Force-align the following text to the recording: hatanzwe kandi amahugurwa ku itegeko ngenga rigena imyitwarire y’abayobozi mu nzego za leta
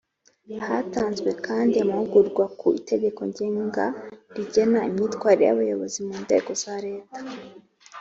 hatanzwe 0.67 1.29
kandi 1.45 1.75
amahugurwa 1.83 2.43
ku 2.59 2.67
itegeko 2.79 3.19
ngenga 3.29 3.85
rigena 4.35 4.79
imyitwarire 4.89 5.45
y’abayobozi 5.47 5.97
mu 6.07 6.15
nzego 6.23 6.49
za 6.63 6.75
leta 6.85 7.17